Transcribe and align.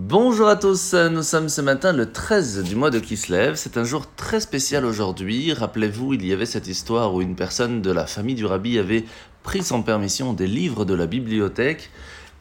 Bonjour 0.00 0.46
à 0.46 0.54
tous, 0.54 0.94
nous 0.94 1.24
sommes 1.24 1.48
ce 1.48 1.60
matin 1.60 1.92
le 1.92 2.12
13 2.12 2.62
du 2.62 2.76
mois 2.76 2.90
de 2.90 3.00
Kislev. 3.00 3.56
C'est 3.56 3.76
un 3.76 3.82
jour 3.82 4.06
très 4.14 4.38
spécial 4.38 4.84
aujourd'hui. 4.84 5.52
Rappelez-vous, 5.52 6.14
il 6.14 6.24
y 6.24 6.32
avait 6.32 6.46
cette 6.46 6.68
histoire 6.68 7.12
où 7.14 7.20
une 7.20 7.34
personne 7.34 7.82
de 7.82 7.90
la 7.90 8.06
famille 8.06 8.36
du 8.36 8.46
rabbi 8.46 8.78
avait 8.78 9.04
pris 9.42 9.64
sans 9.64 9.82
permission 9.82 10.34
des 10.34 10.46
livres 10.46 10.84
de 10.84 10.94
la 10.94 11.08
bibliothèque. 11.08 11.90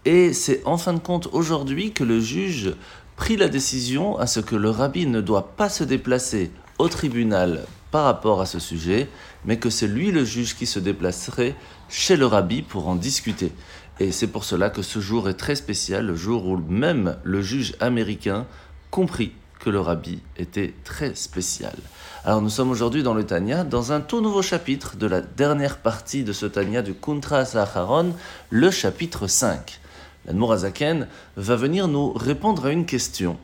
Et 0.05 0.33
c'est 0.33 0.62
en 0.65 0.78
fin 0.78 0.93
de 0.93 0.99
compte 0.99 1.29
aujourd'hui 1.31 1.93
que 1.93 2.04
le 2.04 2.20
juge 2.20 2.76
prit 3.15 3.38
la 3.38 3.49
décision 3.49 4.19
à 4.19 4.28
ce 4.28 4.39
que 4.39 4.55
le 4.55 4.69
rabbi 4.69 5.08
ne 5.08 5.19
doit 5.19 5.55
pas 5.58 5.69
se 5.69 5.83
déplacer 5.83 6.51
au 6.78 6.89
tribunal 6.89 7.65
par 7.92 8.04
rapport 8.04 8.42
à 8.42 8.46
ce 8.46 8.60
sujet, 8.60 9.10
mais 9.46 9.58
que 9.58 9.69
c'est 9.69 9.87
lui 9.87 10.12
le 10.12 10.26
juge 10.26 10.56
qui 10.56 10.65
se 10.65 10.79
déplacerait 10.79 11.56
chez 11.90 12.17
le 12.17 12.26
rabbi 12.26 12.62
pour 12.62 12.87
en 12.87 12.96
discuter. 12.96 13.51
Et 13.99 14.12
c'est 14.12 14.28
pour 14.28 14.44
cela 14.44 14.69
que 14.69 14.81
ce 14.81 14.99
jour 14.99 15.29
est 15.29 15.33
très 15.33 15.56
spécial, 15.56 16.05
le 16.05 16.16
jour 16.16 16.45
où 16.45 16.58
même 16.58 17.18
le 17.23 17.41
juge 17.41 17.76
américain 17.80 18.46
comprit 18.91 19.32
que 19.60 19.70
le 19.70 19.80
rabbi 19.80 20.20
était 20.38 20.73
très 20.84 21.16
spécial. 21.16 21.76
Alors 22.23 22.41
nous 22.41 22.50
sommes 22.50 22.70
aujourd'hui 22.70 23.04
dans 23.04 23.13
le 23.13 23.26
Tanya, 23.26 23.63
dans 23.63 23.91
un 23.91 24.02
tout 24.02 24.22
nouveau 24.22 24.41
chapitre 24.41 24.98
de 24.98 25.08
la 25.08 25.22
dernière 25.22 25.77
partie 25.77 26.24
de 26.24 26.34
ce 26.34 26.46
Tanya 26.46 26.82
du 26.82 26.94
Kuntra 26.94 27.46
Saharon, 27.46 28.13
le 28.49 28.70
chapitre 28.70 29.27
5. 29.27 29.80
L'Admorazaken 30.26 31.08
va 31.38 31.55
venir 31.55 31.88
nous 31.88 32.12
répondre 32.12 32.66
à 32.66 32.72
une 32.72 32.85
question 32.85 33.38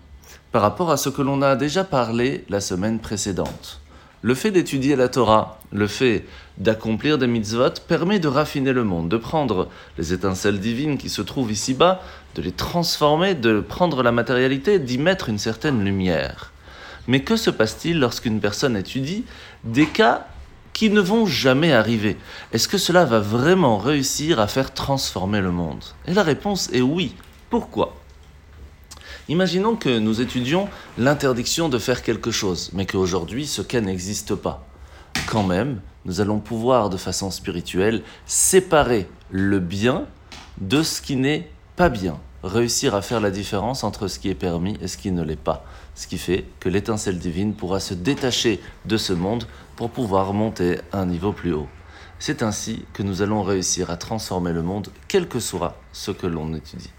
par 0.52 0.62
rapport 0.62 0.92
à 0.92 0.98
ce 0.98 1.10
que 1.10 1.22
l'on 1.22 1.42
a 1.42 1.56
déjà 1.56 1.84
parlé 1.84 2.46
la 2.50 2.62
semaine 2.62 3.00
précédente. 3.00 3.82
Le 4.26 4.36
fait 4.36 4.52
d'étudier 4.52 4.96
la 4.96 5.10
Torah, 5.10 5.60
le 5.74 5.86
fait 5.86 6.24
d'accomplir 6.58 7.18
des 7.18 7.28
mitzvot 7.28 7.74
permet 7.90 8.20
de 8.20 8.30
raffiner 8.30 8.72
le 8.72 8.86
monde, 8.86 9.10
de 9.10 9.18
prendre 9.18 9.68
les 9.98 10.14
étincelles 10.14 10.62
divines 10.62 10.98
qui 10.98 11.10
se 11.10 11.22
trouvent 11.22 11.52
ici-bas, 11.52 12.02
de 12.36 12.42
les 12.42 12.54
transformer, 12.54 13.36
de 13.36 13.60
prendre 13.60 14.02
la 14.02 14.14
matérialité, 14.14 14.80
d'y 14.80 14.98
mettre 14.98 15.28
une 15.28 15.40
certaine 15.40 15.84
lumière. 15.84 16.54
Mais 17.10 17.20
que 17.20 17.36
se 17.36 17.50
passe-t-il 17.50 18.00
lorsqu'une 18.00 18.40
personne 18.40 18.78
étudie 18.78 19.26
des 19.66 19.88
cas 19.88 20.26
qui 20.72 20.90
ne 20.90 21.02
vont 21.02 21.26
jamais 21.26 21.74
arriver? 21.74 22.16
Est-ce 22.54 22.70
que 22.70 22.78
cela 22.78 23.04
va 23.04 23.20
vraiment 23.20 23.78
réussir 23.78 24.40
à 24.40 24.48
faire 24.48 24.74
transformer 24.74 25.42
le 25.42 25.52
monde? 25.52 25.84
Et 26.08 26.14
la 26.14 26.24
réponse 26.24 26.70
est 26.72 26.80
oui. 26.80 27.14
Pourquoi? 27.50 27.94
Imaginons 29.30 29.78
que 29.78 30.00
nous 30.00 30.20
étudions 30.20 30.68
l'interdiction 30.98 31.70
de 31.70 31.78
faire 31.78 32.04
quelque 32.04 32.30
chose, 32.30 32.72
mais 32.74 32.86
qu'aujourd'hui 32.86 33.48
ce 33.48 33.62
cas 33.62 33.80
n'existe 33.80 34.36
pas. 34.36 34.68
Quand 35.28 35.44
même, 35.44 35.80
nous 36.04 36.20
allons 36.20 36.40
pouvoir 36.40 36.90
de 36.90 36.98
façon 36.98 37.32
spirituelle 37.32 38.04
séparer 38.26 39.08
le 39.32 39.60
bien 39.60 40.08
de 40.60 40.84
ce 40.84 41.02
qui 41.02 41.16
n'est 41.16 41.50
pas 41.78 41.88
bien, 41.88 42.20
réussir 42.44 42.96
à 42.96 43.02
faire 43.02 43.22
la 43.22 43.32
différence 43.32 43.86
entre 43.86 44.10
ce 44.10 44.20
qui 44.20 44.30
est 44.30 44.36
permis 44.36 44.78
et 44.82 44.90
ce 44.90 44.98
qui 44.98 45.12
ne 45.12 45.24
l'est 45.24 45.38
pas, 45.38 45.64
ce 45.96 46.08
qui 46.08 46.18
fait 46.18 46.44
que 46.60 46.68
l'étincelle 46.68 47.18
divine 47.18 47.54
pourra 47.54 47.80
se 47.80 47.94
détacher 47.94 48.60
de 48.86 48.98
ce 48.98 49.14
monde 49.14 49.46
pour 49.78 49.90
pouvoir 49.90 50.34
monter 50.34 50.80
à 50.92 51.00
un 51.00 51.06
niveau 51.06 51.32
plus 51.32 51.54
haut. 51.54 51.70
C'est 52.20 52.44
ainsi 52.44 52.84
que 52.92 53.04
nous 53.04 53.22
allons 53.22 53.42
réussir 53.42 53.90
à 53.90 53.96
transformer 53.96 54.52
le 54.52 54.64
monde, 54.64 54.90
quel 55.08 55.30
que 55.30 55.40
soit 55.40 55.78
ce 55.94 56.12
que 56.12 56.28
l'on 56.28 56.54
étudie. 56.54 56.92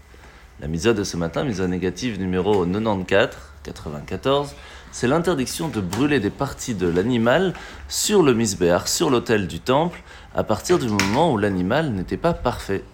La 0.61 0.69
mise 0.69 0.83
de 0.83 1.03
ce 1.03 1.17
matin, 1.17 1.43
mise 1.43 1.59
négative 1.59 2.17
numéro 2.17 2.65
94, 2.65 3.35
94, 3.63 4.55
c'est 4.93 5.05
l'interdiction 5.05 5.67
de 5.67 5.81
brûler 5.81 6.21
des 6.21 6.29
parties 6.29 6.75
de 6.75 6.87
l'animal 6.87 7.53
sur 7.89 8.23
le 8.23 8.33
misbéar, 8.33 8.87
sur 8.87 9.09
l'autel 9.09 9.47
du 9.47 9.59
temple, 9.59 10.01
à 10.33 10.45
partir 10.45 10.79
du 10.79 10.87
moment 10.87 11.33
où 11.33 11.37
l'animal 11.37 11.91
n'était 11.91 12.15
pas 12.15 12.33
parfait. 12.33 12.85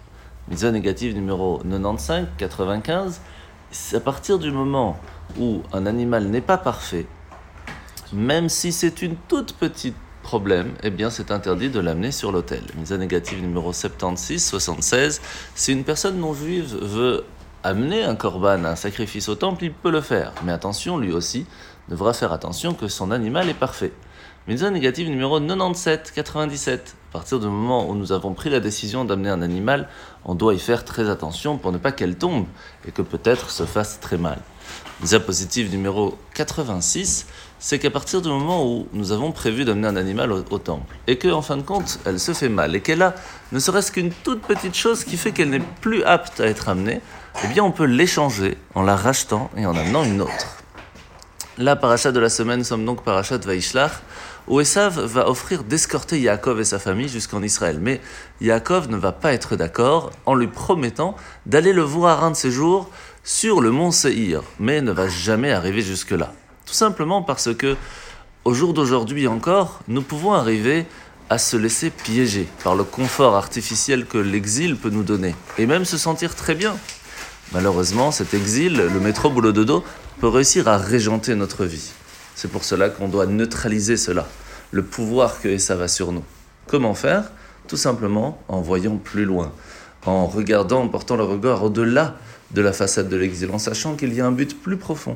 Mise 0.47 0.65
négative 0.65 1.13
numéro 1.13 1.59
95, 1.59 2.29
95, 2.39 3.21
c'est 3.69 3.97
à 3.97 3.99
partir 3.99 4.39
du 4.39 4.49
moment 4.49 4.99
où 5.39 5.61
un 5.71 5.85
animal 5.85 6.25
n'est 6.29 6.41
pas 6.41 6.57
parfait, 6.57 7.05
même 8.11 8.49
si 8.49 8.71
c'est 8.71 9.03
une 9.03 9.15
toute 9.27 9.53
petite 9.53 9.95
problème, 10.23 10.73
eh 10.81 10.89
bien 10.89 11.11
c'est 11.11 11.29
interdit 11.29 11.69
de 11.69 11.79
l'amener 11.79 12.11
sur 12.11 12.31
l'autel. 12.31 12.63
Mise 12.75 12.93
négative 12.93 13.39
numéro 13.39 13.71
76, 13.71 14.43
76, 14.43 15.21
si 15.53 15.73
une 15.73 15.83
personne 15.83 16.19
non 16.19 16.33
juive 16.33 16.75
veut 16.81 17.23
amener 17.63 18.03
un 18.03 18.15
korban, 18.15 18.65
un 18.65 18.75
sacrifice 18.75 19.29
au 19.29 19.35
temple, 19.35 19.65
il 19.65 19.73
peut 19.73 19.91
le 19.91 20.01
faire. 20.01 20.33
Mais 20.43 20.51
attention, 20.51 20.97
lui 20.97 21.11
aussi 21.11 21.45
devra 21.89 22.13
faire 22.13 22.31
attention 22.31 22.73
que 22.73 22.87
son 22.87 23.11
animal 23.11 23.49
est 23.49 23.53
parfait. 23.53 23.91
Mitzvah 24.47 24.71
négative 24.71 25.09
numéro 25.09 25.39
97, 25.39 26.11
97. 26.15 26.95
À 27.09 27.13
partir 27.13 27.39
du 27.39 27.45
moment 27.45 27.87
où 27.89 27.95
nous 27.95 28.11
avons 28.11 28.33
pris 28.33 28.49
la 28.49 28.59
décision 28.59 29.05
d'amener 29.05 29.29
un 29.29 29.41
animal, 29.41 29.87
on 30.25 30.33
doit 30.33 30.53
y 30.53 30.59
faire 30.59 30.83
très 30.85 31.09
attention 31.09 31.57
pour 31.57 31.71
ne 31.71 31.77
pas 31.77 31.91
qu'elle 31.91 32.17
tombe 32.17 32.45
et 32.87 32.91
que 32.91 33.01
peut-être 33.01 33.51
se 33.51 33.65
fasse 33.65 33.99
très 33.99 34.17
mal. 34.17 34.39
Mitzvah 35.01 35.19
positive 35.19 35.71
numéro 35.71 36.17
86, 36.35 37.25
c'est 37.59 37.79
qu'à 37.79 37.89
partir 37.89 38.21
du 38.21 38.29
moment 38.29 38.65
où 38.65 38.87
nous 38.93 39.11
avons 39.11 39.31
prévu 39.31 39.65
d'amener 39.65 39.87
un 39.87 39.95
animal 39.95 40.31
au, 40.31 40.41
temple 40.41 40.95
et 41.07 41.17
que 41.17 41.27
en 41.27 41.41
fin 41.41 41.57
de 41.57 41.61
compte 41.61 41.99
elle 42.05 42.19
se 42.19 42.33
fait 42.33 42.49
mal 42.49 42.75
et 42.75 42.81
qu'elle 42.81 43.01
a 43.01 43.15
ne 43.51 43.59
serait-ce 43.59 43.91
qu'une 43.91 44.11
toute 44.11 44.41
petite 44.41 44.75
chose 44.75 45.03
qui 45.03 45.17
fait 45.17 45.31
qu'elle 45.31 45.49
n'est 45.49 45.63
plus 45.81 46.03
apte 46.03 46.39
à 46.39 46.45
être 46.45 46.69
amenée, 46.69 47.01
eh 47.43 47.47
bien 47.47 47.63
on 47.63 47.71
peut 47.71 47.85
l'échanger 47.85 48.57
en 48.75 48.83
la 48.83 48.95
rachetant 48.95 49.49
et 49.57 49.65
en 49.65 49.75
amenant 49.75 50.03
une 50.03 50.21
autre. 50.21 50.61
La 51.57 51.75
paracha 51.75 52.11
de 52.11 52.19
la 52.19 52.29
semaine 52.29 52.63
sommes 52.63 52.85
donc 52.85 53.03
parachat 53.03 53.37
Vaishlach, 53.37 53.91
où 54.47 54.61
Esav 54.61 54.99
va 54.99 55.29
offrir 55.29 55.63
d'escorter 55.63 56.19
Yaakov 56.19 56.59
et 56.61 56.63
sa 56.63 56.79
famille 56.79 57.09
jusqu'en 57.09 57.43
Israël. 57.43 57.77
Mais 57.79 58.01
Yaakov 58.39 58.89
ne 58.89 58.97
va 58.97 59.11
pas 59.11 59.33
être 59.33 59.55
d'accord 59.55 60.11
en 60.25 60.33
lui 60.33 60.47
promettant 60.47 61.15
d'aller 61.45 61.73
le 61.73 61.83
voir 61.83 62.23
un 62.23 62.31
de 62.31 62.35
ces 62.35 62.51
jours 62.51 62.89
sur 63.23 63.61
le 63.61 63.71
mont 63.71 63.91
Seir, 63.91 64.41
mais 64.59 64.81
ne 64.81 64.91
va 64.91 65.07
jamais 65.07 65.51
arriver 65.51 65.81
jusque-là. 65.81 66.33
Tout 66.65 66.73
simplement 66.73 67.21
parce 67.21 67.53
que, 67.53 67.75
au 68.45 68.53
jour 68.53 68.73
d'aujourd'hui 68.73 69.27
encore, 69.27 69.81
nous 69.87 70.01
pouvons 70.01 70.33
arriver 70.33 70.85
à 71.29 71.37
se 71.37 71.55
laisser 71.55 71.91
piéger 71.91 72.47
par 72.63 72.75
le 72.75 72.83
confort 72.83 73.35
artificiel 73.35 74.05
que 74.05 74.17
l'exil 74.17 74.75
peut 74.75 74.89
nous 74.89 75.03
donner, 75.03 75.35
et 75.57 75.65
même 75.65 75.85
se 75.85 75.97
sentir 75.97 76.35
très 76.35 76.55
bien. 76.55 76.75
Malheureusement, 77.53 78.11
cet 78.11 78.33
exil, 78.33 78.77
le 78.77 78.99
métro 78.99 79.29
boulot 79.29 79.51
dodo, 79.51 79.83
peut 80.19 80.27
réussir 80.27 80.67
à 80.67 80.77
régenter 80.77 81.35
notre 81.35 81.65
vie. 81.65 81.91
C'est 82.35 82.49
pour 82.49 82.63
cela 82.63 82.89
qu'on 82.89 83.07
doit 83.07 83.27
neutraliser 83.27 83.97
cela, 83.97 84.27
le 84.71 84.83
pouvoir 84.83 85.41
que 85.41 85.57
ça 85.57 85.75
va 85.75 85.87
sur 85.87 86.11
nous. 86.11 86.23
Comment 86.67 86.95
faire? 86.95 87.31
Tout 87.67 87.77
simplement 87.77 88.41
en 88.47 88.61
voyant 88.61 88.97
plus 88.97 89.25
loin, 89.25 89.51
en 90.05 90.27
regardant, 90.27 90.81
en 90.81 90.87
portant 90.87 91.15
le 91.15 91.23
regard 91.23 91.63
au-delà 91.63 92.15
de 92.51 92.61
la 92.61 92.73
façade 92.73 93.09
de 93.09 93.17
l'exil, 93.17 93.49
en 93.51 93.59
sachant 93.59 93.95
qu'il 93.95 94.13
y 94.13 94.21
a 94.21 94.25
un 94.25 94.31
but 94.31 94.59
plus 94.61 94.77
profond. 94.77 95.15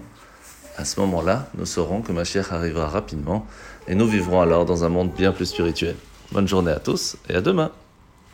À 0.77 0.85
ce 0.85 0.99
moment-là, 1.01 1.47
nous 1.57 1.65
saurons 1.65 2.01
que 2.01 2.11
ma 2.11 2.23
chère 2.23 2.53
arrivera 2.53 2.87
rapidement 2.87 3.45
et 3.87 3.95
nous 3.95 4.07
vivrons 4.07 4.41
alors 4.41 4.65
dans 4.65 4.83
un 4.83 4.89
monde 4.89 5.11
bien 5.15 5.31
plus 5.31 5.45
spirituel. 5.45 5.95
Bonne 6.31 6.47
journée 6.47 6.71
à 6.71 6.79
tous 6.79 7.17
et 7.29 7.35
à 7.35 7.41
demain 7.41 7.71